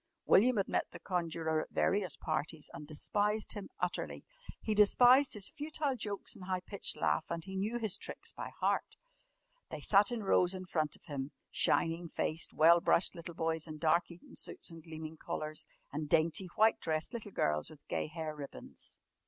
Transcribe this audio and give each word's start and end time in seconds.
William 0.25 0.57
had 0.57 0.67
met 0.67 0.89
the 0.89 0.99
conjurer 0.99 1.61
at 1.61 1.69
various 1.69 2.17
parties 2.17 2.71
and 2.73 2.87
despised 2.87 3.53
him 3.53 3.69
utterly. 3.79 4.23
He 4.59 4.73
despised 4.73 5.35
his 5.35 5.49
futile 5.51 5.95
jokes 5.95 6.35
and 6.35 6.45
high 6.45 6.61
pitched 6.61 6.97
laugh 6.97 7.25
and 7.29 7.45
he 7.45 7.55
knew 7.55 7.77
his 7.77 7.99
tricks 7.99 8.33
by 8.33 8.49
heart. 8.49 8.95
They 9.69 9.79
sat 9.81 10.11
in 10.11 10.23
rows 10.23 10.55
in 10.55 10.65
front 10.65 10.95
of 10.95 11.05
him 11.05 11.29
shining 11.51 12.09
faced, 12.09 12.51
well 12.51 12.81
brushed 12.81 13.13
little 13.13 13.35
boys 13.35 13.67
in 13.67 13.77
dark 13.77 14.09
Eton 14.09 14.35
suits 14.35 14.71
and 14.71 14.81
gleaming 14.81 15.17
collars, 15.17 15.67
and 15.93 16.09
dainty 16.09 16.47
white 16.55 16.79
dressed 16.79 17.13
little 17.13 17.29
girls 17.31 17.69
with 17.69 17.87
gay 17.87 18.07
hair 18.07 18.35
ribbons. 18.35 18.99